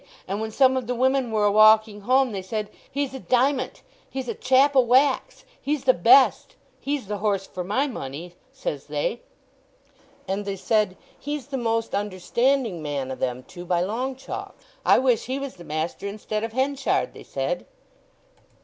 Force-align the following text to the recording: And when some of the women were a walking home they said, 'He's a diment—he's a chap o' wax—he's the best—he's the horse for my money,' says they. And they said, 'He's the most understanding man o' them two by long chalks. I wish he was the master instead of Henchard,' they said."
And 0.27 0.41
when 0.41 0.49
some 0.49 0.75
of 0.77 0.87
the 0.87 0.95
women 0.95 1.29
were 1.31 1.45
a 1.45 1.51
walking 1.51 2.01
home 2.01 2.31
they 2.31 2.41
said, 2.41 2.71
'He's 2.91 3.13
a 3.13 3.19
diment—he's 3.19 4.27
a 4.27 4.33
chap 4.33 4.75
o' 4.75 4.79
wax—he's 4.81 5.83
the 5.83 5.93
best—he's 5.93 7.05
the 7.05 7.19
horse 7.19 7.45
for 7.45 7.63
my 7.63 7.85
money,' 7.85 8.33
says 8.51 8.87
they. 8.87 9.21
And 10.27 10.43
they 10.43 10.55
said, 10.55 10.97
'He's 11.19 11.45
the 11.53 11.57
most 11.59 11.93
understanding 11.93 12.81
man 12.81 13.11
o' 13.11 13.15
them 13.15 13.43
two 13.43 13.63
by 13.63 13.81
long 13.81 14.15
chalks. 14.15 14.65
I 14.83 14.97
wish 14.97 15.25
he 15.27 15.37
was 15.37 15.57
the 15.57 15.63
master 15.63 16.07
instead 16.07 16.43
of 16.43 16.53
Henchard,' 16.53 17.13
they 17.13 17.21
said." 17.21 17.67